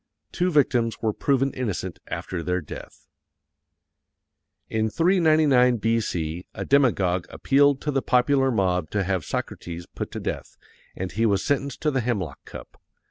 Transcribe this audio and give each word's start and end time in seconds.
Two 0.31 0.49
victims 0.49 0.99
were 0.99 1.13
proven 1.13 1.53
innocent 1.53 1.99
after 2.07 2.41
their 2.41 2.59
death. 2.59 3.07
IN 4.67 4.89
399 4.89 5.77
B.C. 5.77 6.45
A 6.55 6.65
DEMAGOG 6.65 7.27
APPEALED 7.29 7.79
TO 7.79 7.91
THE 7.91 8.01
POPULAR 8.01 8.49
MOB 8.49 8.89
TO 8.89 9.03
HAVE 9.03 9.23
SOCRATES 9.23 9.85
PUT 9.93 10.09
TO 10.11 10.19
DEATH 10.19 10.57
_and 10.97 11.11
he 11.11 11.27
was 11.27 11.43
sentenced 11.45 11.81
to 11.83 11.91
the 11.91 12.01
hemlock 12.01 12.43
cup. 12.45 12.81